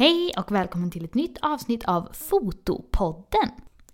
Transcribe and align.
Hej 0.00 0.32
och 0.36 0.52
välkommen 0.52 0.90
till 0.90 1.04
ett 1.04 1.14
nytt 1.14 1.38
avsnitt 1.42 1.84
av 1.84 2.08
Fotopodden! 2.12 3.50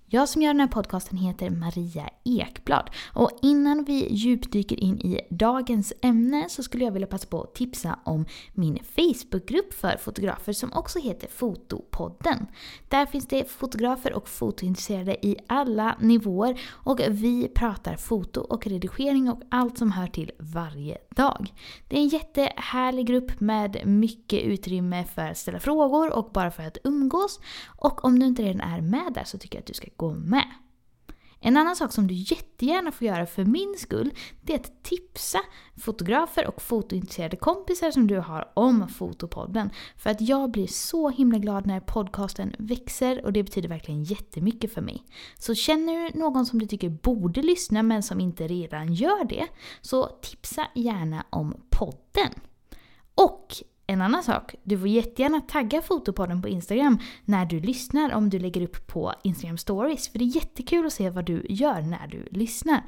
Jag 0.08 0.29
som 0.29 0.42
gör 0.42 0.52
den 0.52 0.60
här 0.60 0.67
podcasten 0.67 1.18
heter 1.18 1.50
Maria 1.50 2.10
Ekblad 2.24 2.90
och 3.12 3.30
innan 3.42 3.85
vi 3.85 4.14
djupdyker 4.14 4.80
in 4.80 5.01
i 5.01 5.21
dagens 5.30 5.92
ämne 6.03 6.46
så 6.48 6.62
skulle 6.62 6.85
jag 6.85 6.92
vilja 6.92 7.06
passa 7.06 7.26
på 7.26 7.42
att 7.42 7.54
tipsa 7.54 7.98
om 8.04 8.27
min 8.53 8.79
Facebookgrupp 8.84 9.74
för 9.74 9.96
fotografer 9.96 10.53
som 10.53 10.72
också 10.72 10.99
heter 10.99 11.28
Fotopodden. 11.28 12.46
Där 12.88 13.06
finns 13.06 13.27
det 13.27 13.50
fotografer 13.50 14.13
och 14.13 14.28
fotointresserade 14.28 15.27
i 15.27 15.37
alla 15.46 15.96
nivåer 16.00 16.60
och 16.70 17.00
vi 17.09 17.48
pratar 17.48 17.96
foto 17.96 18.41
och 18.41 18.66
redigering 18.66 19.30
och 19.30 19.41
allt 19.50 19.78
som 19.78 19.92
hör 19.92 20.06
till 20.06 20.30
varje 20.38 20.98
dag. 21.16 21.54
Det 21.88 21.96
är 21.96 22.00
en 22.00 22.09
jättehärlig 22.09 23.06
grupp 23.06 23.41
med 23.41 23.86
mycket 23.86 24.42
utrymme 24.42 25.04
för 25.14 25.23
att 25.23 25.38
ställa 25.38 25.60
frågor 25.60 26.12
och 26.12 26.30
bara 26.32 26.50
för 26.50 26.62
att 26.62 26.78
umgås. 26.84 27.41
Och 27.66 28.04
om 28.04 28.18
du 28.18 28.27
inte 28.27 28.42
redan 28.42 28.60
är 28.60 28.80
med 28.80 29.12
där 29.14 29.24
så 29.24 29.38
tycker 29.38 29.56
jag 29.56 29.60
att 29.60 29.66
du 29.66 29.74
ska 29.74 29.95
gå 29.96 30.14
med. 30.14 30.46
En 31.41 31.56
annan 31.56 31.77
sak 31.77 31.92
som 31.92 32.06
du 32.06 32.14
jättegärna 32.14 32.92
får 32.92 33.06
göra 33.06 33.27
för 33.27 33.45
min 33.45 33.74
skull, 33.78 34.10
det 34.42 34.52
är 34.52 34.59
att 34.59 34.82
tipsa 34.82 35.38
fotografer 35.77 36.46
och 36.46 36.62
fotointresserade 36.62 37.36
kompisar 37.36 37.91
som 37.91 38.06
du 38.06 38.19
har 38.19 38.52
om 38.55 38.88
Fotopodden. 38.88 39.70
För 39.96 40.10
att 40.10 40.20
jag 40.20 40.50
blir 40.50 40.66
så 40.66 41.09
himla 41.09 41.38
glad 41.38 41.66
när 41.66 41.80
podcasten 41.80 42.55
växer 42.59 43.24
och 43.24 43.32
det 43.32 43.42
betyder 43.42 43.69
verkligen 43.69 44.05
jättemycket 44.05 44.74
för 44.74 44.80
mig. 44.80 45.05
Så 45.38 45.55
känner 45.55 45.92
du 46.12 46.19
någon 46.19 46.47
som 46.47 46.58
du 46.58 46.66
tycker 46.66 46.88
borde 46.88 47.42
lyssna 47.42 47.83
men 47.83 48.02
som 48.02 48.20
inte 48.20 48.47
redan 48.47 48.94
gör 48.94 49.24
det, 49.24 49.47
så 49.80 50.06
tipsa 50.06 50.66
gärna 50.74 51.27
om 51.30 51.55
podden. 51.70 52.33
Och 53.14 53.55
en 53.86 54.02
annan 54.02 54.22
sak, 54.22 54.54
du 54.62 54.78
får 54.78 54.88
jättegärna 54.88 55.40
tagga 55.40 55.82
Fotopodden 55.82 56.42
på 56.42 56.48
Instagram 56.48 56.98
när 57.24 57.46
du 57.46 57.60
lyssnar 57.60 58.14
om 58.14 58.30
du 58.30 58.38
lägger 58.38 58.62
upp 58.62 58.86
på 58.86 59.12
Instagram 59.22 59.58
stories. 59.58 60.08
För 60.08 60.19
det 60.19 60.24
är 60.24 60.36
jättekul 60.36 60.86
att 60.86 60.92
se 60.92 61.11
vad 61.11 61.24
du 61.24 61.47
gör 61.48 61.80
när 61.80 62.06
du 62.06 62.28
lyssnar. 62.30 62.83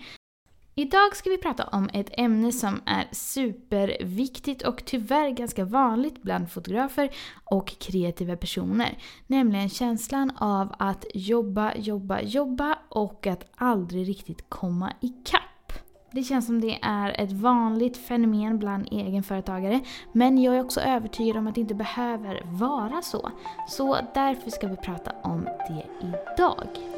Idag 0.74 1.16
ska 1.16 1.30
vi 1.30 1.38
prata 1.38 1.64
om 1.64 1.90
ett 1.92 2.10
ämne 2.12 2.52
som 2.52 2.80
är 2.86 3.08
superviktigt 3.12 4.62
och 4.62 4.82
tyvärr 4.84 5.30
ganska 5.30 5.64
vanligt 5.64 6.22
bland 6.22 6.50
fotografer 6.50 7.10
och 7.44 7.78
kreativa 7.78 8.36
personer. 8.36 8.98
Nämligen 9.26 9.68
känslan 9.68 10.30
av 10.36 10.74
att 10.78 11.04
jobba, 11.14 11.74
jobba, 11.74 12.20
jobba 12.20 12.78
och 12.88 13.26
att 13.26 13.44
aldrig 13.56 14.08
riktigt 14.08 14.44
komma 14.48 14.92
ikapp. 15.00 15.47
Det 16.10 16.22
känns 16.22 16.46
som 16.46 16.60
det 16.60 16.78
är 16.82 17.20
ett 17.20 17.32
vanligt 17.32 17.96
fenomen 17.96 18.58
bland 18.58 18.88
egenföretagare. 18.90 19.80
Men 20.12 20.42
jag 20.42 20.56
är 20.56 20.64
också 20.64 20.80
övertygad 20.80 21.36
om 21.36 21.46
att 21.46 21.54
det 21.54 21.60
inte 21.60 21.74
behöver 21.74 22.42
vara 22.44 23.02
så. 23.02 23.30
Så 23.68 23.98
därför 24.14 24.50
ska 24.50 24.68
vi 24.68 24.76
prata 24.76 25.12
om 25.22 25.44
det 25.44 25.86
idag. 26.00 26.97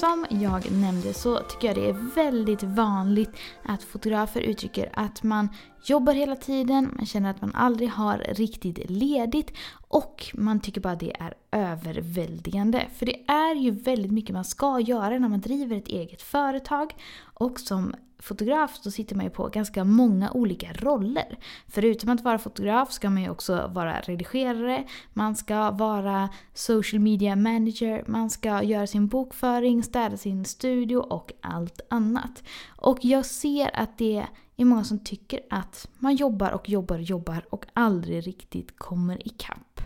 Som 0.00 0.26
jag 0.30 0.72
nämnde 0.72 1.14
så 1.14 1.38
tycker 1.38 1.68
jag 1.68 1.76
det 1.76 1.88
är 1.88 2.14
väldigt 2.14 2.62
vanligt 2.62 3.30
att 3.62 3.82
fotografer 3.82 4.40
uttrycker 4.40 4.90
att 4.92 5.22
man 5.22 5.48
jobbar 5.84 6.12
hela 6.12 6.36
tiden, 6.36 6.90
man 6.96 7.06
känner 7.06 7.30
att 7.30 7.40
man 7.40 7.54
aldrig 7.54 7.90
har 7.90 8.18
riktigt 8.18 8.90
ledigt 8.90 9.52
och 9.88 10.26
man 10.34 10.60
tycker 10.60 10.80
bara 10.80 10.94
det 10.94 11.12
är 11.20 11.34
överväldigande. 11.52 12.86
För 12.94 13.06
det 13.06 13.30
är 13.30 13.54
ju 13.54 13.70
väldigt 13.70 14.12
mycket 14.12 14.34
man 14.34 14.44
ska 14.44 14.80
göra 14.80 15.18
när 15.18 15.28
man 15.28 15.40
driver 15.40 15.76
ett 15.76 15.88
eget 15.88 16.22
företag 16.22 16.94
och 17.34 17.60
som 17.60 17.94
fotograf 18.18 18.76
så 18.76 18.90
sitter 18.90 19.16
man 19.16 19.24
ju 19.24 19.30
på 19.30 19.48
ganska 19.48 19.84
många 19.84 20.30
olika 20.30 20.72
roller. 20.72 21.38
Förutom 21.68 22.10
att 22.10 22.20
vara 22.20 22.38
fotograf 22.38 22.92
ska 22.92 23.10
man 23.10 23.22
ju 23.22 23.30
också 23.30 23.70
vara 23.74 24.00
redigerare, 24.00 24.84
man 25.12 25.36
ska 25.36 25.70
vara 25.70 26.28
social 26.54 27.00
media 27.00 27.36
manager, 27.36 28.04
man 28.06 28.30
ska 28.30 28.62
göra 28.62 28.86
sin 28.86 29.08
bokföring, 29.08 29.82
städa 29.82 30.16
sin 30.16 30.44
studio 30.44 30.96
och 30.96 31.32
allt 31.40 31.80
annat. 31.90 32.42
Och 32.76 32.98
jag 33.02 33.26
ser 33.26 33.80
att 33.80 33.98
det 33.98 34.26
är 34.56 34.64
många 34.64 34.84
som 34.84 34.98
tycker 34.98 35.40
att 35.50 35.88
man 35.98 36.16
jobbar 36.16 36.50
och 36.50 36.68
jobbar 36.68 36.96
och 36.96 37.02
jobbar 37.02 37.46
och 37.50 37.66
aldrig 37.72 38.26
riktigt 38.26 38.78
kommer 38.78 39.28
ikapp. 39.28 39.80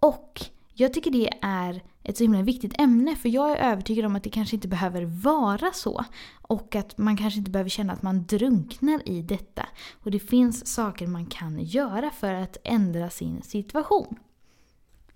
Och 0.00 0.40
jag 0.74 0.94
tycker 0.94 1.10
det 1.10 1.30
är 1.42 1.82
ett 2.02 2.16
så 2.16 2.24
himla 2.24 2.42
viktigt 2.42 2.80
ämne 2.80 3.16
för 3.16 3.28
jag 3.28 3.50
är 3.50 3.56
övertygad 3.72 4.04
om 4.04 4.16
att 4.16 4.24
det 4.24 4.30
kanske 4.30 4.56
inte 4.56 4.68
behöver 4.68 5.02
vara 5.02 5.72
så. 5.72 6.04
Och 6.42 6.76
att 6.76 6.98
man 6.98 7.16
kanske 7.16 7.38
inte 7.38 7.50
behöver 7.50 7.70
känna 7.70 7.92
att 7.92 8.02
man 8.02 8.26
drunknar 8.26 9.08
i 9.08 9.22
detta. 9.22 9.66
Och 10.02 10.10
det 10.10 10.18
finns 10.18 10.66
saker 10.66 11.06
man 11.06 11.26
kan 11.26 11.58
göra 11.58 12.10
för 12.10 12.34
att 12.34 12.56
ändra 12.64 13.10
sin 13.10 13.42
situation. 13.42 14.16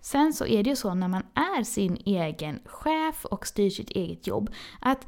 Sen 0.00 0.32
så 0.32 0.46
är 0.46 0.62
det 0.62 0.70
ju 0.70 0.76
så 0.76 0.94
när 0.94 1.08
man 1.08 1.22
är 1.34 1.62
sin 1.64 1.96
egen 2.04 2.58
chef 2.64 3.24
och 3.24 3.46
styr 3.46 3.70
sitt 3.70 3.90
eget 3.90 4.26
jobb 4.26 4.50
att 4.80 5.06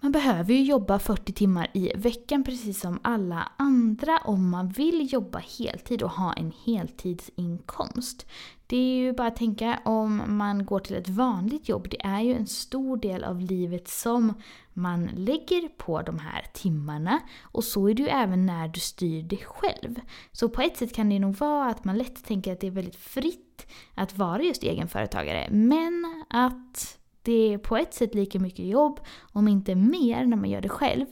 man 0.00 0.12
behöver 0.12 0.54
ju 0.54 0.62
jobba 0.62 0.98
40 0.98 1.32
timmar 1.32 1.70
i 1.74 1.92
veckan 1.96 2.44
precis 2.44 2.80
som 2.80 2.98
alla 3.02 3.52
andra 3.56 4.18
om 4.18 4.50
man 4.50 4.68
vill 4.68 5.12
jobba 5.12 5.38
heltid 5.58 6.02
och 6.02 6.10
ha 6.10 6.32
en 6.32 6.52
heltidsinkomst. 6.64 8.26
Det 8.72 8.76
är 8.76 8.96
ju 8.96 9.12
bara 9.12 9.28
att 9.28 9.36
tänka 9.36 9.80
om 9.84 10.22
man 10.26 10.64
går 10.64 10.78
till 10.78 10.96
ett 10.96 11.08
vanligt 11.08 11.68
jobb. 11.68 11.86
Det 11.90 12.06
är 12.06 12.20
ju 12.20 12.34
en 12.34 12.46
stor 12.46 12.96
del 12.96 13.24
av 13.24 13.40
livet 13.40 13.88
som 13.88 14.34
man 14.72 15.10
lägger 15.16 15.68
på 15.68 16.02
de 16.02 16.18
här 16.18 16.46
timmarna. 16.52 17.20
Och 17.42 17.64
så 17.64 17.88
är 17.88 17.94
det 17.94 18.02
ju 18.02 18.08
även 18.08 18.46
när 18.46 18.68
du 18.68 18.80
styr 18.80 19.22
dig 19.22 19.44
själv. 19.46 20.00
Så 20.32 20.48
på 20.48 20.62
ett 20.62 20.76
sätt 20.76 20.94
kan 20.94 21.08
det 21.08 21.18
nog 21.18 21.36
vara 21.36 21.70
att 21.70 21.84
man 21.84 21.98
lätt 21.98 22.24
tänker 22.24 22.52
att 22.52 22.60
det 22.60 22.66
är 22.66 22.70
väldigt 22.70 22.96
fritt 22.96 23.66
att 23.94 24.18
vara 24.18 24.42
just 24.42 24.62
egenföretagare. 24.62 25.48
Men 25.50 26.24
att 26.28 26.98
det 27.22 27.52
är 27.52 27.58
på 27.58 27.76
ett 27.76 27.94
sätt 27.94 28.14
lika 28.14 28.38
mycket 28.38 28.66
jobb, 28.66 29.00
om 29.32 29.48
inte 29.48 29.74
mer, 29.74 30.26
när 30.26 30.36
man 30.36 30.50
gör 30.50 30.60
det 30.60 30.68
själv. 30.68 31.06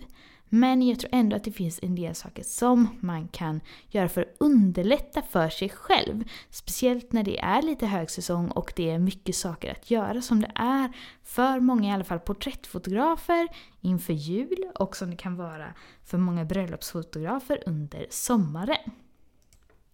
Men 0.53 0.83
jag 0.83 0.99
tror 0.99 1.11
ändå 1.13 1.37
att 1.37 1.45
det 1.45 1.53
finns 1.53 1.79
en 1.83 1.95
del 1.95 2.15
saker 2.15 2.43
som 2.43 2.89
man 3.01 3.29
kan 3.29 3.61
göra 3.89 4.09
för 4.09 4.23
att 4.23 4.37
underlätta 4.39 5.23
för 5.23 5.49
sig 5.49 5.69
själv. 5.69 6.25
Speciellt 6.51 7.13
när 7.13 7.23
det 7.23 7.39
är 7.39 7.63
lite 7.63 7.87
högsäsong 7.87 8.51
och 8.51 8.73
det 8.77 8.91
är 8.91 8.99
mycket 8.99 9.37
saker 9.37 9.71
att 9.73 9.91
göra 9.91 10.23
som 10.23 10.41
det 10.41 10.53
är 10.55 10.93
för 11.23 11.61
många 11.61 11.91
i 11.91 11.93
alla 11.93 12.05
fall 12.05 12.19
porträttfotografer 12.19 13.49
inför 13.81 14.13
jul 14.13 14.71
och 14.75 14.97
som 14.97 15.11
det 15.11 15.17
kan 15.17 15.37
vara 15.37 15.75
för 16.05 16.19
många 16.19 16.45
bröllopsfotografer 16.45 17.63
under 17.67 18.07
sommaren. 18.11 18.91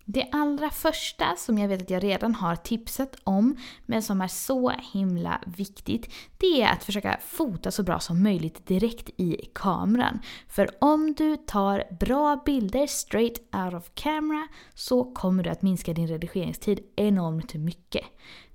Det 0.09 0.29
allra 0.33 0.71
första 0.71 1.37
som 1.37 1.59
jag 1.59 1.69
vet 1.69 1.83
att 1.83 1.91
jag 1.91 2.05
redan 2.05 2.35
har 2.35 2.57
tipsat 2.57 3.17
om, 3.25 3.57
men 3.87 4.03
som 4.03 4.21
är 4.21 4.29
så 4.29 4.71
himla 4.93 5.41
viktigt, 5.47 6.15
det 6.39 6.63
är 6.63 6.73
att 6.73 6.85
försöka 6.85 7.19
fota 7.27 7.71
så 7.71 7.83
bra 7.83 8.01
som 8.01 8.23
möjligt 8.23 8.67
direkt 8.67 9.11
i 9.17 9.51
kameran. 9.55 10.19
För 10.49 10.71
om 10.81 11.15
du 11.15 11.37
tar 11.37 11.85
bra 12.01 12.43
bilder 12.47 12.87
straight 12.87 13.39
out 13.55 13.75
of 13.75 13.91
camera 13.95 14.49
så 14.75 15.05
kommer 15.05 15.43
du 15.43 15.51
att 15.51 15.63
minska 15.63 15.93
din 15.93 16.09
redigeringstid 16.09 16.81
enormt 16.97 17.55
mycket. 17.55 18.05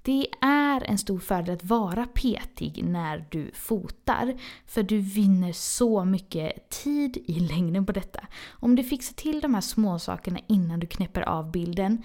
Det 0.03 0.27
är 0.41 0.83
en 0.83 0.97
stor 0.97 1.19
fördel 1.19 1.55
att 1.55 1.63
vara 1.63 2.05
petig 2.05 2.83
när 2.83 3.25
du 3.29 3.51
fotar. 3.53 4.33
För 4.65 4.83
du 4.83 4.97
vinner 4.97 5.51
så 5.51 6.05
mycket 6.05 6.69
tid 6.69 7.17
i 7.25 7.39
längden 7.39 7.85
på 7.85 7.91
detta. 7.91 8.27
Om 8.49 8.75
du 8.75 8.83
fixar 8.83 9.13
till 9.13 9.41
de 9.41 9.53
här 9.53 9.61
små 9.61 9.99
sakerna 9.99 10.39
innan 10.47 10.79
du 10.79 10.87
knäpper 10.87 11.21
av 11.21 11.51
bilden. 11.51 12.03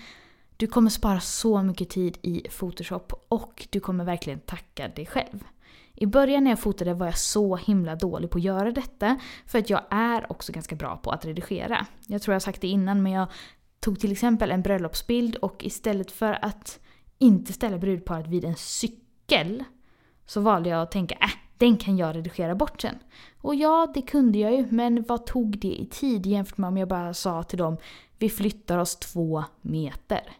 Du 0.57 0.67
kommer 0.67 0.91
spara 0.91 1.21
så 1.21 1.63
mycket 1.63 1.89
tid 1.89 2.19
i 2.23 2.41
Photoshop 2.59 3.13
och 3.29 3.69
du 3.71 3.81
kommer 3.81 4.05
verkligen 4.05 4.41
tacka 4.41 4.89
dig 4.89 5.07
själv. 5.07 5.45
I 5.95 6.07
början 6.07 6.45
när 6.45 6.51
jag 6.51 6.61
fotade 6.61 6.95
var 6.95 7.07
jag 7.07 7.19
så 7.19 7.57
himla 7.57 7.97
dålig 7.97 8.31
på 8.31 8.39
att 8.39 8.45
göra 8.45 8.71
detta. 8.71 9.21
För 9.47 9.59
att 9.59 9.71
jag 9.71 9.83
är 9.91 10.33
också 10.33 10.53
ganska 10.53 10.77
bra 10.77 10.97
på 10.97 11.11
att 11.11 11.25
redigera. 11.25 11.87
Jag 12.07 12.23
tror 12.23 12.33
jag 12.33 12.37
har 12.37 12.41
sagt 12.41 12.61
det 12.61 12.69
innan 12.69 13.03
men 13.03 13.13
jag 13.13 13.29
tog 13.81 14.01
till 14.01 14.13
exempel 14.13 14.51
en 14.51 14.63
bröllopsbild 14.63 15.37
och 15.37 15.65
istället 15.65 16.13
för 16.13 16.45
att 16.45 16.81
inte 17.19 17.53
ställa 17.53 17.79
brudparet 17.79 18.27
vid 18.27 18.45
en 18.45 18.57
cykel 18.57 19.65
så 20.27 20.41
valde 20.41 20.69
jag 20.69 20.83
att 20.83 20.91
tänka 20.91 21.15
äh, 21.15 21.31
den 21.59 21.77
kan 21.77 21.97
jag 21.97 22.17
redigera 22.17 22.55
bort 22.55 22.81
sen. 22.81 22.99
Och 23.41 23.55
ja, 23.55 23.93
det 23.95 24.03
kunde 24.03 24.39
jag 24.39 24.53
ju, 24.53 24.67
men 24.71 25.05
vad 25.09 25.27
tog 25.27 25.59
det 25.59 25.75
i 25.81 25.87
tid 25.87 26.27
jämfört 26.27 26.59
med 26.59 26.69
om 26.69 26.77
jag 26.77 26.89
bara 26.89 27.15
sa 27.15 27.43
till 27.43 27.59
dem 27.59 27.77
vi 28.19 28.31
flyttar 28.31 28.79
oss 28.79 28.97
två 28.97 29.45
meter. 29.63 30.37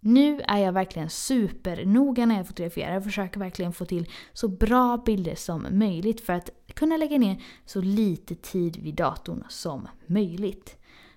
Nu 0.00 0.40
är 0.40 0.58
jag 0.58 0.72
verkligen 0.72 1.10
supernoga 1.10 2.26
när 2.26 2.36
jag 2.36 2.46
fotograferar 2.46 2.96
och 2.96 3.04
försöker 3.04 3.40
verkligen 3.40 3.72
få 3.72 3.84
till 3.84 4.10
så 4.32 4.48
bra 4.48 5.02
bilder 5.06 5.34
som 5.34 5.66
möjligt 5.70 6.20
för 6.20 6.32
att 6.32 6.50
kunna 6.74 6.96
lägga 6.96 7.18
ner 7.18 7.42
så 7.64 7.80
lite 7.80 8.34
tid 8.34 8.76
vid 8.76 8.94
datorn 8.94 9.44
som 9.48 9.88
möjligt. 10.06 10.75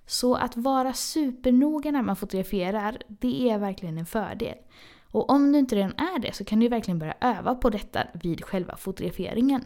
Så 0.09 0.35
att 0.35 0.57
vara 0.57 0.93
supernoga 0.93 1.91
när 1.91 2.01
man 2.01 2.15
fotograferar, 2.15 2.97
det 3.07 3.49
är 3.49 3.57
verkligen 3.57 3.97
en 3.97 4.05
fördel. 4.05 4.55
Och 5.11 5.29
om 5.29 5.51
du 5.51 5.59
inte 5.59 5.75
redan 5.75 5.91
är 5.91 6.19
det 6.19 6.35
så 6.35 6.45
kan 6.45 6.59
du 6.59 6.67
verkligen 6.67 6.99
börja 6.99 7.15
öva 7.21 7.55
på 7.55 7.69
detta 7.69 8.03
vid 8.13 8.45
själva 8.45 8.77
fotograferingen. 8.77 9.65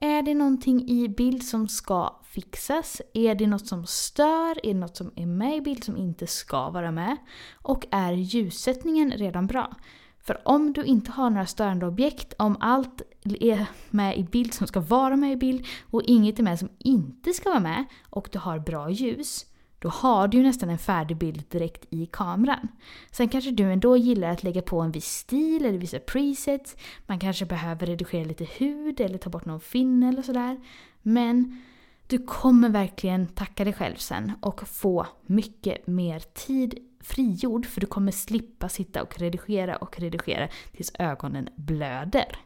Är 0.00 0.22
det 0.22 0.34
någonting 0.34 0.88
i 0.88 1.08
bild 1.08 1.42
som 1.42 1.68
ska 1.68 2.20
fixas? 2.24 3.02
Är 3.14 3.34
det 3.34 3.46
något 3.46 3.66
som 3.66 3.86
stör? 3.86 4.66
Är 4.66 4.74
det 4.74 4.80
något 4.80 4.96
som 4.96 5.10
är 5.16 5.26
med 5.26 5.56
i 5.56 5.60
bild 5.60 5.84
som 5.84 5.96
inte 5.96 6.26
ska 6.26 6.70
vara 6.70 6.90
med? 6.90 7.16
Och 7.54 7.86
är 7.90 8.12
ljussättningen 8.12 9.10
redan 9.10 9.46
bra? 9.46 9.74
För 10.20 10.48
om 10.48 10.72
du 10.72 10.84
inte 10.84 11.10
har 11.10 11.30
några 11.30 11.46
störande 11.46 11.86
objekt, 11.86 12.34
om 12.38 12.56
allt 12.60 13.02
är 13.40 13.66
med 13.90 14.18
i 14.18 14.24
bild 14.24 14.54
som 14.54 14.66
ska 14.66 14.80
vara 14.80 15.16
med 15.16 15.32
i 15.32 15.36
bild 15.36 15.66
och 15.90 16.02
inget 16.02 16.38
är 16.38 16.42
med 16.42 16.58
som 16.58 16.68
inte 16.78 17.32
ska 17.32 17.50
vara 17.50 17.60
med 17.60 17.84
och 18.10 18.28
du 18.32 18.38
har 18.38 18.58
bra 18.58 18.90
ljus, 18.90 19.46
då 19.86 19.90
har 19.90 20.28
du 20.28 20.36
ju 20.36 20.42
nästan 20.42 20.70
en 20.70 20.78
färdig 20.78 21.16
bild 21.16 21.44
direkt 21.48 21.86
i 21.90 22.06
kameran. 22.06 22.68
Sen 23.10 23.28
kanske 23.28 23.50
du 23.50 23.72
ändå 23.72 23.96
gillar 23.96 24.28
att 24.28 24.42
lägga 24.42 24.62
på 24.62 24.80
en 24.80 24.90
viss 24.90 25.06
stil 25.06 25.64
eller 25.66 25.78
vissa 25.78 25.98
presets. 25.98 26.76
Man 27.06 27.18
kanske 27.18 27.46
behöver 27.46 27.86
redigera 27.86 28.24
lite 28.24 28.44
hud 28.44 29.00
eller 29.00 29.18
ta 29.18 29.30
bort 29.30 29.44
någon 29.44 29.60
finne 29.60 30.08
eller 30.08 30.22
sådär. 30.22 30.60
Men 31.02 31.62
du 32.06 32.18
kommer 32.18 32.68
verkligen 32.68 33.26
tacka 33.26 33.64
dig 33.64 33.72
själv 33.72 33.96
sen 33.96 34.32
och 34.40 34.68
få 34.68 35.06
mycket 35.26 35.86
mer 35.86 36.20
tid 36.20 36.78
frigjord 37.00 37.66
för 37.66 37.80
du 37.80 37.86
kommer 37.86 38.12
slippa 38.12 38.68
sitta 38.68 39.02
och 39.02 39.18
redigera 39.18 39.76
och 39.76 40.00
redigera 40.00 40.48
tills 40.72 40.92
ögonen 40.98 41.48
blöder. 41.56 42.36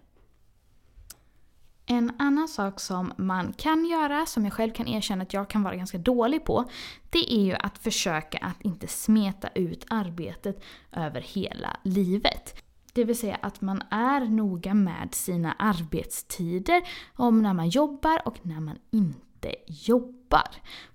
En 1.92 2.12
annan 2.18 2.48
sak 2.48 2.80
som 2.80 3.12
man 3.16 3.52
kan 3.52 3.84
göra, 3.84 4.26
som 4.26 4.44
jag 4.44 4.52
själv 4.52 4.72
kan 4.72 4.88
erkänna 4.88 5.22
att 5.22 5.32
jag 5.32 5.50
kan 5.50 5.62
vara 5.62 5.76
ganska 5.76 5.98
dålig 5.98 6.44
på, 6.44 6.64
det 7.10 7.34
är 7.34 7.44
ju 7.44 7.52
att 7.52 7.78
försöka 7.78 8.38
att 8.38 8.62
inte 8.62 8.86
smeta 8.86 9.48
ut 9.48 9.86
arbetet 9.88 10.62
över 10.92 11.20
hela 11.20 11.76
livet. 11.82 12.62
Det 12.92 13.04
vill 13.04 13.18
säga 13.18 13.38
att 13.42 13.60
man 13.60 13.82
är 13.90 14.20
noga 14.20 14.74
med 14.74 15.08
sina 15.14 15.52
arbetstider, 15.52 16.82
om 17.16 17.42
när 17.42 17.54
man 17.54 17.68
jobbar 17.68 18.22
och 18.24 18.36
när 18.42 18.60
man 18.60 18.78
inte 18.90 19.29
inte 19.40 19.54
jobbar. 19.66 20.48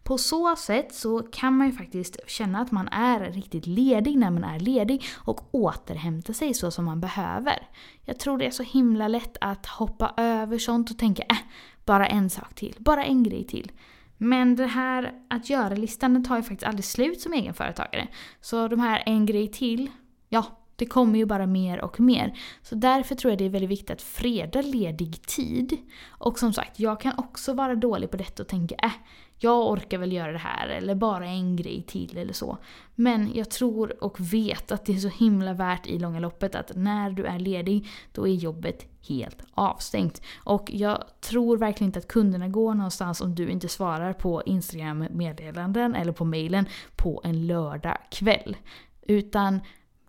På 0.03 0.17
så 0.17 0.55
sätt 0.55 0.93
så 0.93 1.19
kan 1.19 1.57
man 1.57 1.67
ju 1.67 1.73
faktiskt 1.73 2.17
känna 2.27 2.59
att 2.59 2.71
man 2.71 2.87
är 2.87 3.19
riktigt 3.19 3.67
ledig 3.67 4.17
när 4.17 4.31
man 4.31 4.43
är 4.43 4.59
ledig 4.59 5.03
och 5.15 5.55
återhämta 5.55 6.33
sig 6.33 6.53
så 6.53 6.71
som 6.71 6.85
man 6.85 7.01
behöver. 7.01 7.67
Jag 8.03 8.19
tror 8.19 8.37
det 8.37 8.45
är 8.45 8.51
så 8.51 8.63
himla 8.63 9.07
lätt 9.07 9.37
att 9.41 9.65
hoppa 9.65 10.13
över 10.17 10.57
sånt 10.57 10.91
och 10.91 10.97
tänka 10.97 11.23
äh, 11.23 11.37
bara 11.85 12.07
en 12.07 12.29
sak 12.29 12.55
till, 12.55 12.75
bara 12.79 13.05
en 13.05 13.23
grej 13.23 13.47
till. 13.47 13.71
Men 14.17 14.55
det 14.55 14.67
här 14.67 15.13
att 15.29 15.49
göra-listan 15.49 16.23
tar 16.23 16.37
ju 16.37 16.43
faktiskt 16.43 16.63
aldrig 16.63 16.85
slut 16.85 17.21
som 17.21 17.33
egenföretagare. 17.33 18.07
Så 18.41 18.67
de 18.67 18.79
här 18.79 19.03
en 19.05 19.25
grej 19.25 19.47
till, 19.47 19.91
ja, 20.29 20.45
det 20.75 20.85
kommer 20.85 21.19
ju 21.19 21.25
bara 21.25 21.45
mer 21.45 21.81
och 21.81 21.99
mer. 21.99 22.37
Så 22.61 22.75
därför 22.75 23.15
tror 23.15 23.31
jag 23.31 23.37
det 23.37 23.45
är 23.45 23.49
väldigt 23.49 23.69
viktigt 23.69 23.91
att 23.91 24.01
freda 24.01 24.61
ledig 24.61 25.21
tid. 25.21 25.77
Och 26.07 26.39
som 26.39 26.53
sagt, 26.53 26.79
jag 26.79 27.01
kan 27.01 27.13
också 27.17 27.53
vara 27.53 27.75
dålig 27.75 28.11
på 28.11 28.17
detta 28.17 28.43
och 28.43 28.49
tänka 28.49 28.75
äh, 28.75 28.91
jag 29.39 29.71
orkar 29.71 29.97
väl 29.97 30.13
göra 30.13 30.31
det 30.31 30.37
här 30.37 30.67
eller 30.67 30.95
bara 30.95 31.25
en 31.25 31.55
grej 31.55 31.83
till 31.87 32.17
eller 32.17 32.33
så. 32.33 32.57
Men 32.95 33.31
jag 33.33 33.49
tror 33.49 34.03
och 34.03 34.19
vet 34.19 34.71
att 34.71 34.85
det 34.85 34.93
är 34.93 34.97
så 34.97 35.07
himla 35.07 35.53
värt 35.53 35.87
i 35.87 35.99
långa 35.99 36.19
loppet 36.19 36.55
att 36.55 36.71
när 36.75 37.09
du 37.09 37.25
är 37.25 37.39
ledig, 37.39 37.87
då 38.11 38.27
är 38.27 38.33
jobbet 38.33 38.85
helt 39.07 39.37
avstängt. 39.53 40.21
Och 40.43 40.71
jag 40.73 41.03
tror 41.21 41.57
verkligen 41.57 41.89
inte 41.89 41.99
att 41.99 42.07
kunderna 42.07 42.47
går 42.47 42.73
någonstans 42.73 43.21
om 43.21 43.35
du 43.35 43.49
inte 43.49 43.67
svarar 43.67 44.13
på 44.13 44.43
Instagram-meddelanden 44.45 45.95
eller 45.95 46.11
på 46.11 46.25
mailen 46.25 46.65
på 46.95 47.21
en 47.23 47.47
lördag 47.47 47.97
kväll. 48.11 48.57
Utan 49.01 49.59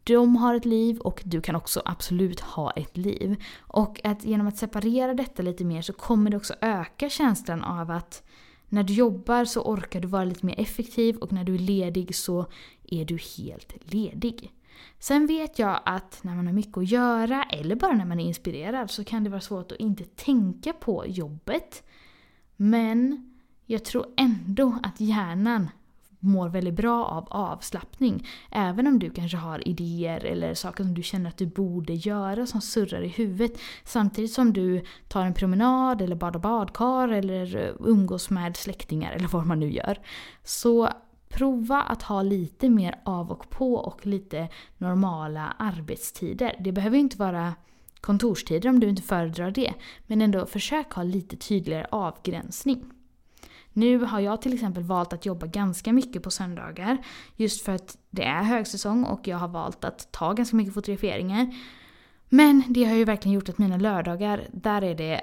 de 0.06 0.36
har 0.36 0.54
ett 0.54 0.64
liv 0.64 0.98
och 0.98 1.22
du 1.24 1.40
kan 1.40 1.56
också 1.56 1.82
absolut 1.84 2.40
ha 2.40 2.70
ett 2.70 2.96
liv. 2.96 3.44
Och 3.58 4.00
att 4.04 4.24
genom 4.24 4.46
att 4.46 4.56
separera 4.56 5.14
detta 5.14 5.42
lite 5.42 5.64
mer 5.64 5.82
så 5.82 5.92
kommer 5.92 6.30
det 6.30 6.36
också 6.36 6.54
öka 6.60 7.10
känslan 7.10 7.64
av 7.64 7.90
att 7.90 8.22
när 8.68 8.82
du 8.82 8.92
jobbar 8.92 9.44
så 9.44 9.62
orkar 9.62 10.00
du 10.00 10.08
vara 10.08 10.24
lite 10.24 10.46
mer 10.46 10.60
effektiv 10.60 11.16
och 11.16 11.32
när 11.32 11.44
du 11.44 11.54
är 11.54 11.58
ledig 11.58 12.14
så 12.14 12.46
är 12.84 13.04
du 13.04 13.18
helt 13.36 13.92
ledig. 13.92 14.52
Sen 14.98 15.26
vet 15.26 15.58
jag 15.58 15.80
att 15.84 16.18
när 16.22 16.34
man 16.34 16.46
har 16.46 16.54
mycket 16.54 16.76
att 16.76 16.90
göra 16.90 17.42
eller 17.42 17.76
bara 17.76 17.92
när 17.92 18.04
man 18.04 18.20
är 18.20 18.24
inspirerad 18.24 18.90
så 18.90 19.04
kan 19.04 19.24
det 19.24 19.30
vara 19.30 19.40
svårt 19.40 19.72
att 19.72 19.78
inte 19.78 20.04
tänka 20.04 20.72
på 20.72 21.04
jobbet. 21.06 21.82
Men 22.56 23.30
jag 23.66 23.84
tror 23.84 24.06
ändå 24.16 24.78
att 24.82 25.00
hjärnan 25.00 25.68
mår 26.26 26.48
väldigt 26.48 26.74
bra 26.74 27.04
av 27.04 27.26
avslappning. 27.30 28.26
Även 28.50 28.86
om 28.86 28.98
du 28.98 29.10
kanske 29.10 29.36
har 29.36 29.68
idéer 29.68 30.24
eller 30.24 30.54
saker 30.54 30.84
som 30.84 30.94
du 30.94 31.02
känner 31.02 31.28
att 31.28 31.36
du 31.36 31.46
borde 31.46 31.92
göra 31.92 32.46
som 32.46 32.60
surrar 32.60 33.02
i 33.02 33.08
huvudet. 33.08 33.60
Samtidigt 33.84 34.32
som 34.32 34.52
du 34.52 34.84
tar 35.08 35.24
en 35.24 35.34
promenad 35.34 36.02
eller 36.02 36.16
badar 36.16 36.40
badkar 36.40 37.08
eller 37.08 37.56
eh, 37.56 37.74
umgås 37.78 38.30
med 38.30 38.56
släktingar 38.56 39.12
eller 39.12 39.28
vad 39.28 39.46
man 39.46 39.60
nu 39.60 39.72
gör. 39.72 39.98
Så 40.44 40.88
prova 41.28 41.82
att 41.82 42.02
ha 42.02 42.22
lite 42.22 42.68
mer 42.68 43.00
av 43.04 43.30
och 43.30 43.50
på 43.50 43.74
och 43.74 44.06
lite 44.06 44.48
normala 44.78 45.54
arbetstider. 45.58 46.56
Det 46.60 46.72
behöver 46.72 46.98
inte 46.98 47.18
vara 47.18 47.54
kontorstider 48.00 48.68
om 48.68 48.80
du 48.80 48.88
inte 48.88 49.02
föredrar 49.02 49.50
det. 49.50 49.72
Men 50.06 50.22
ändå 50.22 50.46
försök 50.46 50.92
ha 50.92 51.02
lite 51.02 51.36
tydligare 51.36 51.86
avgränsning. 51.90 52.84
Nu 53.76 53.98
har 53.98 54.20
jag 54.20 54.42
till 54.42 54.54
exempel 54.54 54.82
valt 54.82 55.12
att 55.12 55.26
jobba 55.26 55.46
ganska 55.46 55.92
mycket 55.92 56.22
på 56.22 56.30
söndagar. 56.30 56.98
Just 57.36 57.64
för 57.64 57.72
att 57.72 57.98
det 58.10 58.24
är 58.24 58.42
högsäsong 58.42 59.04
och 59.04 59.28
jag 59.28 59.36
har 59.36 59.48
valt 59.48 59.84
att 59.84 60.12
ta 60.12 60.32
ganska 60.32 60.56
mycket 60.56 60.74
fotograferingar. 60.74 61.54
Men 62.28 62.62
det 62.68 62.84
har 62.84 62.96
ju 62.96 63.04
verkligen 63.04 63.34
gjort 63.34 63.48
att 63.48 63.58
mina 63.58 63.76
lördagar, 63.76 64.48
där 64.52 64.84
är 64.84 64.94
det 64.94 65.20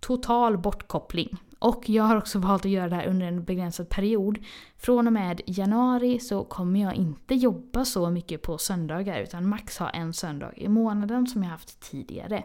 total 0.00 0.58
bortkoppling. 0.58 1.36
Och 1.58 1.88
jag 1.88 2.04
har 2.04 2.16
också 2.16 2.38
valt 2.48 2.64
att 2.64 2.70
göra 2.70 2.88
det 2.88 2.96
här 2.96 3.06
under 3.06 3.26
en 3.26 3.44
begränsad 3.44 3.88
period. 3.88 4.38
Från 4.78 5.06
och 5.06 5.12
med 5.12 5.40
januari 5.46 6.18
så 6.18 6.44
kommer 6.44 6.80
jag 6.80 6.94
inte 6.94 7.34
jobba 7.34 7.84
så 7.84 8.10
mycket 8.10 8.42
på 8.42 8.58
söndagar 8.58 9.20
utan 9.20 9.48
max 9.48 9.78
ha 9.78 9.90
en 9.90 10.12
söndag 10.12 10.52
i 10.56 10.68
månaden 10.68 11.26
som 11.26 11.42
jag 11.42 11.50
haft 11.50 11.90
tidigare. 11.90 12.44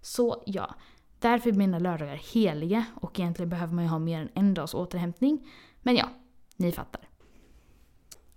Så 0.00 0.42
ja, 0.46 0.74
Därför 1.24 1.50
är 1.50 1.54
mina 1.54 1.78
lördagar 1.78 2.20
heliga 2.32 2.84
och 2.94 3.20
egentligen 3.20 3.48
behöver 3.48 3.74
man 3.74 3.84
ju 3.84 3.90
ha 3.90 3.98
mer 3.98 4.20
än 4.20 4.28
en 4.34 4.54
dags 4.54 4.74
återhämtning. 4.74 5.46
Men 5.82 5.96
ja, 5.96 6.08
ni 6.56 6.72
fattar. 6.72 7.00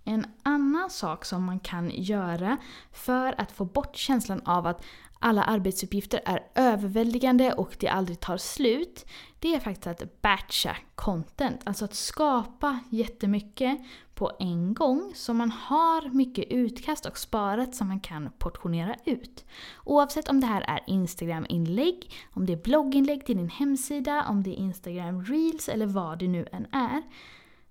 En 0.08 0.26
annan 0.42 0.90
sak 0.90 1.24
som 1.24 1.44
man 1.44 1.60
kan 1.60 1.90
göra 1.90 2.56
för 2.92 3.40
att 3.40 3.52
få 3.52 3.64
bort 3.64 3.96
känslan 3.96 4.40
av 4.44 4.66
att 4.66 4.84
alla 5.18 5.42
arbetsuppgifter 5.42 6.20
är 6.24 6.46
överväldigande 6.54 7.52
och 7.52 7.76
det 7.80 7.88
aldrig 7.88 8.20
tar 8.20 8.36
slut, 8.36 9.06
det 9.38 9.54
är 9.54 9.60
faktiskt 9.60 9.86
att 9.86 10.22
batcha 10.22 10.76
content. 10.94 11.60
Alltså 11.64 11.84
att 11.84 11.94
skapa 11.94 12.78
jättemycket 12.90 13.78
på 14.14 14.32
en 14.38 14.74
gång 14.74 15.12
så 15.14 15.34
man 15.34 15.50
har 15.50 16.10
mycket 16.10 16.44
utkast 16.50 17.06
och 17.06 17.18
sparat 17.18 17.74
som 17.74 17.88
man 17.88 18.00
kan 18.00 18.30
portionera 18.38 18.96
ut. 19.04 19.44
Oavsett 19.84 20.28
om 20.28 20.40
det 20.40 20.46
här 20.46 20.60
är 20.60 20.80
Instagram-inlägg, 20.86 22.12
om 22.32 22.46
det 22.46 22.52
är 22.52 22.62
blogginlägg 22.62 23.26
till 23.26 23.36
din 23.36 23.50
hemsida, 23.50 24.24
om 24.28 24.42
det 24.42 24.50
är 24.50 24.54
Instagram 24.54 25.24
Reels 25.24 25.68
eller 25.68 25.86
vad 25.86 26.18
det 26.18 26.28
nu 26.28 26.48
än 26.52 26.66
är. 26.72 27.02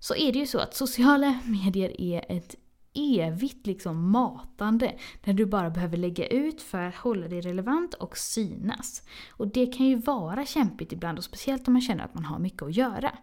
Så 0.00 0.14
är 0.14 0.32
det 0.32 0.38
ju 0.38 0.46
så 0.46 0.58
att 0.58 0.74
sociala 0.74 1.38
medier 1.44 2.00
är 2.00 2.24
ett 2.28 2.56
evigt 2.94 3.66
liksom 3.66 4.10
matande 4.10 4.98
där 5.24 5.32
du 5.32 5.46
bara 5.46 5.70
behöver 5.70 5.96
lägga 5.96 6.26
ut 6.26 6.62
för 6.62 6.82
att 6.82 6.94
hålla 6.94 7.28
dig 7.28 7.40
relevant 7.40 7.94
och 7.94 8.18
synas. 8.18 9.02
Och 9.30 9.48
det 9.48 9.66
kan 9.66 9.86
ju 9.86 9.96
vara 9.96 10.46
kämpigt 10.46 10.92
ibland 10.92 11.18
och 11.18 11.24
speciellt 11.24 11.68
om 11.68 11.72
man 11.72 11.82
känner 11.82 12.04
att 12.04 12.14
man 12.14 12.24
har 12.24 12.38
mycket 12.38 12.62
att 12.62 12.76
göra. 12.76 13.18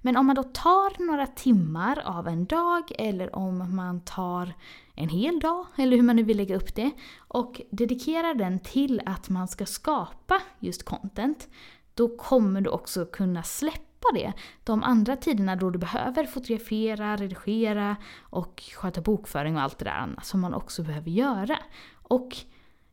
Men 0.00 0.16
om 0.16 0.26
man 0.26 0.36
då 0.36 0.42
tar 0.42 1.06
några 1.06 1.26
timmar 1.26 2.02
av 2.04 2.28
en 2.28 2.44
dag 2.44 2.92
eller 2.98 3.36
om 3.36 3.76
man 3.76 4.00
tar 4.00 4.54
en 4.94 5.08
hel 5.08 5.40
dag, 5.40 5.66
eller 5.76 5.96
hur 5.96 6.02
man 6.02 6.16
nu 6.16 6.22
vill 6.22 6.36
lägga 6.36 6.56
upp 6.56 6.74
det, 6.74 6.90
och 7.18 7.60
dedikerar 7.70 8.34
den 8.34 8.58
till 8.58 9.00
att 9.06 9.28
man 9.28 9.48
ska 9.48 9.66
skapa 9.66 10.42
just 10.58 10.82
content, 10.82 11.48
då 11.94 12.16
kommer 12.16 12.60
du 12.60 12.70
också 12.70 13.06
kunna 13.06 13.42
släppa 13.42 13.91
det 14.14 14.32
de 14.64 14.82
andra 14.82 15.16
tiderna 15.16 15.56
då 15.56 15.70
du 15.70 15.78
behöver 15.78 16.26
fotografera, 16.26 17.16
redigera 17.16 17.96
och 18.20 18.62
sköta 18.76 19.00
bokföring 19.00 19.56
och 19.56 19.62
allt 19.62 19.78
det 19.78 19.84
där 19.84 19.92
annat 19.92 20.26
som 20.26 20.40
man 20.40 20.54
också 20.54 20.82
behöver 20.82 21.10
göra. 21.10 21.58
Och 21.92 22.36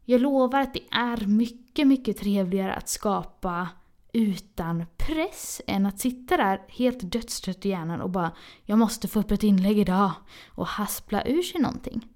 jag 0.06 0.22
lovar 0.22 0.62
att 0.62 0.74
det 0.74 0.88
är 0.92 1.26
mycket, 1.26 1.88
mycket 1.88 2.18
trevligare 2.18 2.74
att 2.74 2.90
skapa 2.90 3.68
utan 4.14 4.86
press 4.98 5.62
än 5.68 5.86
att 5.86 6.00
sitta 6.00 6.38
där 6.38 6.62
helt 6.68 7.12
dödstrött 7.12 7.66
i 7.66 7.70
hjärnan 7.70 8.02
och 8.02 8.10
bara 8.10 8.32
“jag 8.66 8.78
måste 8.78 9.08
få 9.08 9.20
upp 9.20 9.32
ett 9.32 9.44
inlägg 9.44 9.80
idag” 9.80 10.12
och 10.48 10.68
haspla 10.68 11.24
ur 11.28 11.42
sig 11.42 11.62
någonting. 11.62 12.08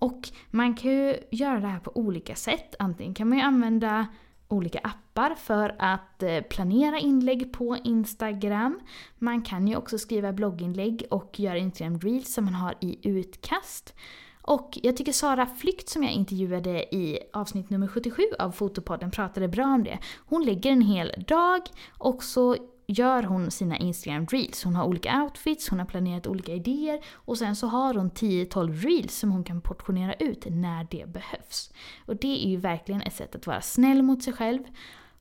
Och 0.00 0.28
man 0.50 0.74
kan 0.74 0.90
ju 0.90 1.16
göra 1.30 1.60
det 1.60 1.66
här 1.66 1.80
på 1.80 1.96
olika 1.96 2.34
sätt. 2.34 2.74
Antingen 2.78 3.14
kan 3.14 3.28
man 3.28 3.38
ju 3.38 3.44
använda 3.44 4.06
olika 4.48 4.78
appar 4.78 5.34
för 5.34 5.76
att 5.78 6.22
eh, 6.22 6.40
planera 6.40 6.98
inlägg 6.98 7.52
på 7.52 7.76
Instagram. 7.84 8.80
Man 9.18 9.42
kan 9.42 9.68
ju 9.68 9.76
också 9.76 9.98
skriva 9.98 10.32
blogginlägg 10.32 11.06
och 11.10 11.40
göra 11.40 11.58
Instagram 11.58 12.00
Reels 12.00 12.34
som 12.34 12.44
man 12.44 12.54
har 12.54 12.74
i 12.80 13.08
utkast. 13.08 13.94
Och 14.42 14.78
jag 14.82 14.96
tycker 14.96 15.12
Sara 15.12 15.46
Flykt 15.46 15.88
som 15.88 16.02
jag 16.02 16.12
intervjuade 16.12 16.94
i 16.94 17.18
avsnitt 17.32 17.70
nummer 17.70 17.88
77 17.88 18.22
av 18.38 18.50
Fotopodden 18.50 19.10
pratade 19.10 19.48
bra 19.48 19.64
om 19.64 19.84
det. 19.84 19.98
Hon 20.26 20.44
lägger 20.44 20.70
en 20.70 20.82
hel 20.82 21.24
dag 21.26 21.60
och 21.98 22.22
så 22.22 22.56
gör 22.88 23.22
hon 23.22 23.50
sina 23.50 23.78
Instagram 23.78 24.26
reels. 24.26 24.64
Hon 24.64 24.76
har 24.76 24.84
olika 24.84 25.22
outfits, 25.22 25.68
hon 25.68 25.78
har 25.78 25.86
planerat 25.86 26.26
olika 26.26 26.52
idéer 26.52 27.00
och 27.14 27.38
sen 27.38 27.56
så 27.56 27.66
har 27.66 27.94
hon 27.94 28.10
10-12 28.10 28.72
reels 28.72 29.14
som 29.14 29.32
hon 29.32 29.44
kan 29.44 29.60
portionera 29.60 30.14
ut 30.14 30.46
när 30.50 30.86
det 30.90 31.08
behövs. 31.08 31.72
Och 32.06 32.16
det 32.16 32.46
är 32.46 32.50
ju 32.50 32.56
verkligen 32.56 33.02
ett 33.02 33.14
sätt 33.14 33.34
att 33.34 33.46
vara 33.46 33.60
snäll 33.60 34.02
mot 34.02 34.22
sig 34.22 34.32
själv 34.32 34.62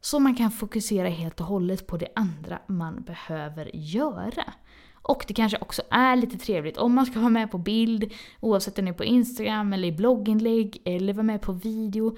så 0.01 0.19
man 0.19 0.35
kan 0.35 0.51
fokusera 0.51 1.07
helt 1.07 1.39
och 1.39 1.47
hållet 1.47 1.87
på 1.87 1.97
det 1.97 2.07
andra 2.15 2.59
man 2.67 3.03
behöver 3.03 3.75
göra. 3.75 4.53
Och 5.01 5.25
det 5.27 5.33
kanske 5.33 5.57
också 5.57 5.81
är 5.89 6.15
lite 6.15 6.37
trevligt 6.37 6.77
om 6.77 6.93
man 6.93 7.05
ska 7.05 7.19
vara 7.19 7.29
med 7.29 7.51
på 7.51 7.57
bild, 7.57 8.13
oavsett 8.39 8.79
om 8.79 8.85
det 8.85 8.91
är 8.91 8.93
på 8.93 9.03
Instagram 9.03 9.73
eller 9.73 9.87
i 9.87 9.91
blogginlägg 9.91 10.81
eller 10.85 11.13
vara 11.13 11.23
med 11.23 11.41
på 11.41 11.51
video. 11.51 12.17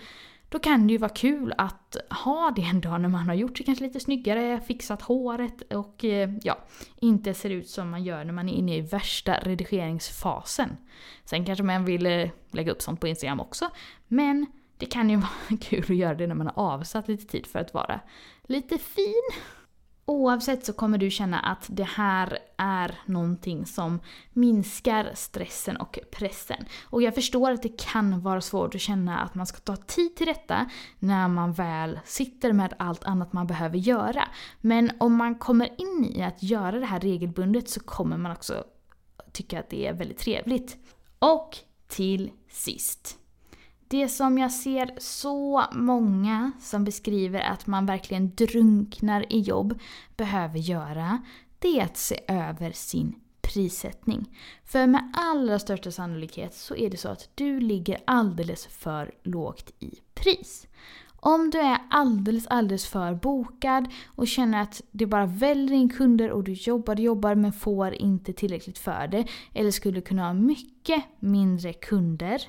Då 0.50 0.60
kan 0.60 0.88
det 0.88 0.94
ju 0.94 0.98
vara 0.98 1.14
kul 1.14 1.54
att 1.58 1.98
ha 2.24 2.52
det 2.56 2.62
en 2.62 2.82
dag 2.82 3.02
när 3.02 3.10
man 3.10 3.28
har 3.28 3.36
gjort 3.36 3.58
sig 3.58 3.66
kanske 3.66 3.84
lite 3.84 4.00
snyggare, 4.00 4.62
fixat 4.68 5.02
håret 5.02 5.74
och 5.74 6.06
eh, 6.06 6.30
ja, 6.44 6.58
inte 7.00 7.34
ser 7.34 7.50
ut 7.50 7.70
som 7.70 7.90
man 7.90 8.04
gör 8.04 8.24
när 8.24 8.34
man 8.34 8.50
är 8.50 8.54
inne 8.54 8.76
i 8.76 8.82
värsta 8.82 9.34
redigeringsfasen. 9.34 10.78
Sen 11.26 11.46
kanske 11.46 11.64
man 11.64 11.86
vill 11.86 12.06
eh, 12.06 12.30
lägga 12.52 12.72
upp 12.72 12.82
sånt 12.82 13.02
på 13.02 13.08
Instagram 13.08 13.40
också, 13.40 13.70
men 14.08 14.46
det 14.78 14.86
kan 14.86 15.10
ju 15.10 15.16
vara 15.50 15.60
kul 15.62 15.84
att 15.84 15.90
göra 15.90 16.16
det 16.16 16.28
när 16.28 16.36
man 16.36 16.48
har 16.48 16.74
avsatt 16.74 17.08
lite 17.08 17.26
tid 17.26 17.48
för 17.48 17.60
att 17.60 17.74
vara 17.74 18.00
lite 18.44 18.78
fin. 18.78 19.32
Oavsett 20.10 20.66
så 20.66 20.74
kommer 20.74 20.98
du 20.98 21.10
känna 21.10 21.40
att 21.40 21.66
det 21.70 21.84
här 21.84 22.40
är 22.58 23.00
någonting 23.06 23.66
som 23.66 24.00
minskar 24.34 25.12
stressen 25.16 25.78
och 25.78 26.00
pressen. 26.12 26.66
Och 26.84 27.02
jag 27.02 27.16
förstår 27.16 27.52
att 27.52 27.64
det 27.64 27.80
kan 27.80 28.22
vara 28.22 28.42
svårt 28.42 28.76
att 28.76 28.82
känna 28.82 29.20
att 29.20 29.36
man 29.36 29.46
ska 29.46 29.60
ta 29.60 29.76
tid 29.76 30.16
till 30.16 30.28
detta 30.28 30.70
när 31.00 31.28
man 31.28 31.54
väl 31.54 32.00
sitter 32.06 32.54
med 32.54 32.74
allt 32.80 33.04
annat 33.04 33.34
man 33.34 33.48
behöver 33.48 33.78
göra. 33.78 34.28
Men 34.62 34.92
om 35.00 35.16
man 35.16 35.36
kommer 35.36 35.82
in 35.82 36.06
i 36.16 36.24
att 36.24 36.44
göra 36.44 36.80
det 36.80 36.86
här 36.86 37.00
regelbundet 37.00 37.70
så 37.70 37.80
kommer 37.80 38.18
man 38.18 38.32
också 38.32 38.64
tycka 39.32 39.60
att 39.60 39.70
det 39.70 39.88
är 39.88 39.94
väldigt 39.94 40.20
trevligt. 40.20 40.78
Och 41.20 41.58
till 41.88 42.32
sist. 42.50 43.18
Det 43.92 44.10
som 44.10 44.38
jag 44.38 44.52
ser 44.52 44.92
så 44.98 45.64
många 45.72 46.52
som 46.60 46.84
beskriver 46.84 47.40
att 47.40 47.68
man 47.68 47.86
verkligen 47.86 48.36
drunknar 48.36 49.34
i 49.34 49.40
jobb 49.40 49.80
behöver 50.18 50.60
göra, 50.60 51.22
det 51.60 51.80
är 51.80 51.86
att 51.86 51.98
se 51.98 52.20
över 52.28 52.72
sin 52.72 53.16
prissättning. 53.42 54.38
För 54.66 54.88
med 54.88 55.12
allra 55.14 55.60
största 55.60 55.92
sannolikhet 55.92 56.56
så 56.56 56.76
är 56.76 56.90
det 56.90 56.98
så 56.98 57.10
att 57.10 57.30
du 57.36 57.60
ligger 57.60 57.98
alldeles 58.06 58.68
för 58.68 59.12
lågt 59.24 59.74
i 59.80 59.92
pris. 60.14 60.68
Om 61.16 61.50
du 61.50 61.60
är 61.60 61.78
alldeles, 61.90 62.48
alldeles 62.48 62.88
för 62.88 63.14
bokad 63.14 63.88
och 64.16 64.28
känner 64.28 64.62
att 64.62 64.82
det 64.92 65.06
bara 65.06 65.26
väller 65.26 65.74
in 65.74 65.90
kunder 65.90 66.32
och 66.32 66.44
du 66.44 66.54
jobbar 66.54 66.94
och 66.94 67.00
jobbar 67.00 67.36
men 67.36 67.54
får 67.54 67.94
inte 67.94 68.34
tillräckligt 68.34 68.78
för 68.78 69.08
det, 69.08 69.28
eller 69.54 69.72
skulle 69.72 70.02
kunna 70.02 70.26
ha 70.26 70.34
mycket 70.34 71.04
mindre 71.20 71.74
kunder, 71.74 72.42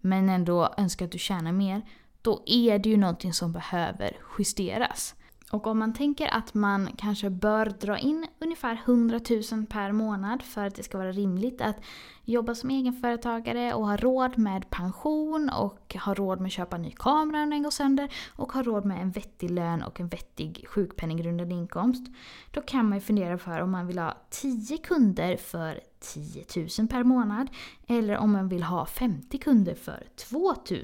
men 0.00 0.28
ändå 0.28 0.74
önskar 0.76 1.04
att 1.04 1.12
du 1.12 1.18
tjänar 1.18 1.52
mer, 1.52 1.82
då 2.22 2.42
är 2.46 2.78
det 2.78 2.88
ju 2.88 2.96
någonting 2.96 3.32
som 3.32 3.52
behöver 3.52 4.16
justeras. 4.38 5.14
Och 5.50 5.66
om 5.66 5.78
man 5.78 5.92
tänker 5.92 6.34
att 6.34 6.54
man 6.54 6.88
kanske 6.96 7.30
bör 7.30 7.66
dra 7.66 7.98
in 7.98 8.26
ungefär 8.38 8.80
100 8.84 9.20
000 9.52 9.66
per 9.66 9.92
månad 9.92 10.42
för 10.42 10.66
att 10.66 10.74
det 10.74 10.82
ska 10.82 10.98
vara 10.98 11.12
rimligt 11.12 11.60
att 11.60 11.76
jobba 12.24 12.54
som 12.54 12.70
egenföretagare 12.70 13.74
och 13.74 13.86
ha 13.86 13.96
råd 13.96 14.38
med 14.38 14.70
pension 14.70 15.50
och 15.50 15.96
ha 16.04 16.14
råd 16.14 16.40
med 16.40 16.46
att 16.46 16.52
köpa 16.52 16.76
en 16.76 16.82
ny 16.82 16.90
kamera 16.90 17.42
om 17.42 17.50
den 17.50 17.62
går 17.62 17.70
sönder 17.70 18.08
och 18.36 18.52
ha 18.52 18.62
råd 18.62 18.84
med 18.84 19.02
en 19.02 19.10
vettig 19.10 19.50
lön 19.50 19.82
och 19.82 20.00
en 20.00 20.08
vettig 20.08 20.64
sjukpenninggrundande 20.68 21.54
inkomst. 21.54 22.06
Då 22.50 22.60
kan 22.60 22.88
man 22.88 22.98
ju 22.98 23.02
fundera 23.02 23.38
för 23.38 23.60
om 23.60 23.70
man 23.70 23.86
vill 23.86 23.98
ha 23.98 24.16
10 24.30 24.78
kunder 24.78 25.36
för 25.36 25.80
10 26.00 26.44
000 26.78 26.88
per 26.88 27.04
månad 27.04 27.48
eller 27.86 28.16
om 28.16 28.32
man 28.32 28.48
vill 28.48 28.62
ha 28.62 28.86
50 28.86 29.38
kunder 29.38 29.74
för 29.74 30.06
2 30.16 30.54
000 30.70 30.82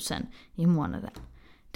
i 0.54 0.66
månaden. 0.66 1.10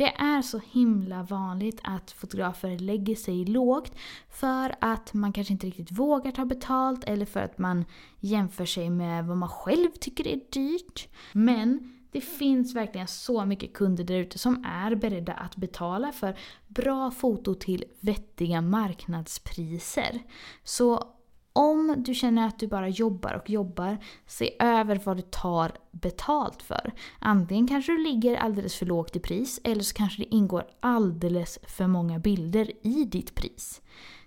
Det 0.00 0.12
är 0.16 0.42
så 0.42 0.60
himla 0.72 1.22
vanligt 1.22 1.80
att 1.84 2.10
fotografer 2.10 2.78
lägger 2.78 3.14
sig 3.16 3.44
lågt 3.44 3.92
för 4.30 4.74
att 4.80 5.14
man 5.14 5.32
kanske 5.32 5.52
inte 5.52 5.66
riktigt 5.66 5.92
vågar 5.92 6.30
ta 6.32 6.44
betalt 6.44 7.04
eller 7.04 7.26
för 7.26 7.40
att 7.40 7.58
man 7.58 7.84
jämför 8.20 8.64
sig 8.64 8.90
med 8.90 9.26
vad 9.26 9.36
man 9.36 9.48
själv 9.48 9.90
tycker 10.00 10.28
är 10.28 10.40
dyrt. 10.50 11.08
Men 11.32 11.92
det 12.12 12.20
finns 12.20 12.74
verkligen 12.74 13.08
så 13.08 13.44
mycket 13.44 13.72
kunder 13.72 14.04
där 14.04 14.18
ute 14.18 14.38
som 14.38 14.64
är 14.64 14.94
beredda 14.94 15.32
att 15.32 15.56
betala 15.56 16.12
för 16.12 16.38
bra 16.68 17.10
foto 17.10 17.54
till 17.54 17.84
vettiga 18.00 18.60
marknadspriser. 18.60 20.22
Så 20.64 21.04
om 21.52 21.94
du 21.98 22.14
känner 22.14 22.46
att 22.46 22.58
du 22.58 22.66
bara 22.66 22.88
jobbar 22.88 23.34
och 23.34 23.50
jobbar, 23.50 23.98
se 24.26 24.56
över 24.58 25.00
vad 25.04 25.16
du 25.16 25.22
tar 25.22 25.72
betalt 25.90 26.62
för. 26.62 26.92
Antingen 27.18 27.68
kanske 27.68 27.92
du 27.92 27.98
ligger 27.98 28.36
alldeles 28.36 28.74
för 28.74 28.86
lågt 28.86 29.16
i 29.16 29.20
pris 29.20 29.60
eller 29.64 29.82
så 29.82 29.94
kanske 29.94 30.22
det 30.22 30.34
ingår 30.34 30.64
alldeles 30.80 31.58
för 31.62 31.86
många 31.86 32.18
bilder 32.18 32.72
i 32.82 33.04
ditt 33.04 33.34
pris. 33.34 33.80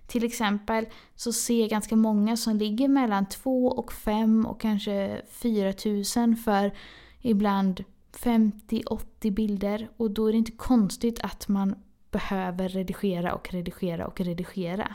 Till 0.06 0.24
exempel 0.24 0.86
så 1.14 1.32
ser 1.32 1.60
jag 1.60 1.70
ganska 1.70 1.96
många 1.96 2.36
som 2.36 2.56
ligger 2.56 2.88
mellan 2.88 3.28
2 3.28 3.66
och 3.66 3.92
5 3.92 4.46
och 4.46 4.60
kanske 4.60 5.22
4 5.30 5.72
tusen 5.72 6.36
för 6.36 6.72
ibland 7.20 7.84
50-80 8.12 9.30
bilder 9.30 9.88
och 9.96 10.10
då 10.10 10.26
är 10.26 10.32
det 10.32 10.38
inte 10.38 10.52
konstigt 10.52 11.20
att 11.20 11.48
man 11.48 11.74
behöver 12.10 12.68
redigera 12.68 13.34
och 13.34 13.52
redigera 13.52 14.06
och 14.06 14.20
redigera. 14.20 14.94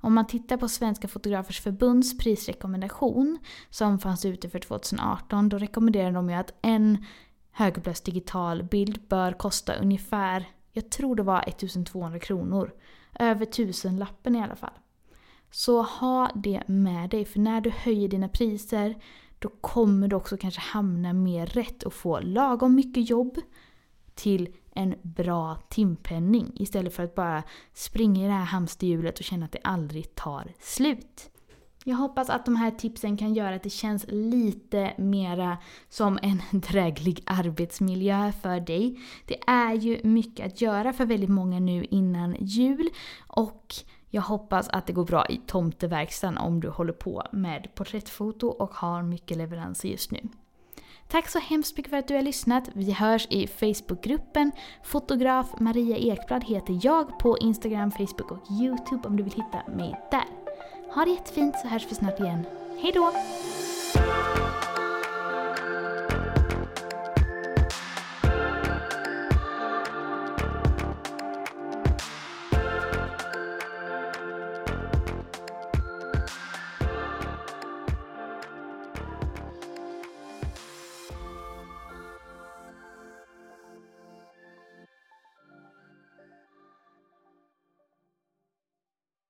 Om 0.00 0.14
man 0.14 0.26
tittar 0.26 0.56
på 0.56 0.68
Svenska 0.68 1.08
Fotografers 1.08 1.60
Förbunds 1.60 2.18
prisrekommendation 2.18 3.38
som 3.70 3.98
fanns 3.98 4.24
ute 4.24 4.50
för 4.50 4.58
2018, 4.58 5.48
då 5.48 5.58
rekommenderar 5.58 6.12
de 6.12 6.30
ju 6.30 6.36
att 6.36 6.54
en 6.62 7.04
högupplöst 7.50 8.04
digital 8.04 8.62
bild 8.62 9.00
bör 9.08 9.32
kosta 9.32 9.74
ungefär, 9.74 10.48
jag 10.72 10.90
tror 10.90 11.16
det 11.16 11.22
var 11.22 11.44
1200 11.48 12.18
kronor. 12.18 12.72
Över 13.18 13.44
tusenlappen 13.44 14.36
i 14.36 14.42
alla 14.42 14.56
fall. 14.56 14.78
Så 15.50 15.82
ha 15.82 16.30
det 16.34 16.62
med 16.66 17.10
dig, 17.10 17.24
för 17.24 17.40
när 17.40 17.60
du 17.60 17.70
höjer 17.70 18.08
dina 18.08 18.28
priser 18.28 18.94
då 19.38 19.48
kommer 19.48 20.08
du 20.08 20.16
också 20.16 20.36
kanske 20.36 20.60
hamna 20.60 21.12
mer 21.12 21.46
rätt 21.46 21.82
och 21.82 21.92
få 21.92 22.20
lagom 22.20 22.74
mycket 22.74 23.10
jobb 23.10 23.38
till 24.14 24.48
en 24.78 24.94
bra 25.02 25.58
timpenning 25.68 26.52
istället 26.54 26.94
för 26.94 27.02
att 27.02 27.14
bara 27.14 27.42
springa 27.74 28.24
i 28.24 28.26
det 28.26 28.32
här 28.32 28.44
hamsterhjulet 28.44 29.18
och 29.18 29.24
känna 29.24 29.44
att 29.44 29.52
det 29.52 29.60
aldrig 29.64 30.14
tar 30.14 30.52
slut. 30.60 31.30
Jag 31.84 31.96
hoppas 31.96 32.30
att 32.30 32.44
de 32.44 32.56
här 32.56 32.70
tipsen 32.70 33.16
kan 33.16 33.34
göra 33.34 33.54
att 33.54 33.62
det 33.62 33.70
känns 33.70 34.04
lite 34.08 34.92
mera 34.98 35.58
som 35.88 36.18
en 36.22 36.42
dräglig 36.60 37.22
arbetsmiljö 37.26 38.32
för 38.32 38.60
dig. 38.60 39.00
Det 39.26 39.40
är 39.46 39.74
ju 39.74 40.00
mycket 40.04 40.46
att 40.46 40.60
göra 40.60 40.92
för 40.92 41.06
väldigt 41.06 41.30
många 41.30 41.60
nu 41.60 41.84
innan 41.84 42.36
jul 42.40 42.88
och 43.26 43.74
jag 44.10 44.22
hoppas 44.22 44.68
att 44.68 44.86
det 44.86 44.92
går 44.92 45.04
bra 45.04 45.26
i 45.26 45.40
tomteverkstan 45.46 46.38
om 46.38 46.60
du 46.60 46.68
håller 46.68 46.92
på 46.92 47.22
med 47.32 47.68
porträttfoto 47.74 48.46
och 48.46 48.74
har 48.74 49.02
mycket 49.02 49.36
leveranser 49.36 49.88
just 49.88 50.10
nu. 50.10 50.20
Tack 51.10 51.28
så 51.28 51.38
hemskt 51.38 51.76
mycket 51.76 51.90
för 51.90 51.96
att 51.96 52.08
du 52.08 52.14
har 52.14 52.22
lyssnat. 52.22 52.64
Vi 52.72 52.92
hörs 52.92 53.26
i 53.30 53.46
Facebookgruppen. 53.46 54.52
Fotograf 54.82 55.46
Maria 55.60 55.96
Ekblad 55.96 56.44
heter 56.44 56.80
jag 56.82 57.18
på 57.18 57.38
Instagram, 57.38 57.90
Facebook 57.90 58.30
och 58.30 58.50
Youtube 58.50 59.08
om 59.08 59.16
du 59.16 59.22
vill 59.22 59.32
hitta 59.32 59.70
mig 59.76 60.00
där. 60.10 60.24
Ha 60.94 61.04
det 61.04 61.10
jättefint 61.10 61.54
så 61.58 61.68
hörs 61.68 61.86
vi 61.90 61.94
snart 61.94 62.20
igen. 62.20 62.46
Hejdå! 62.82 63.12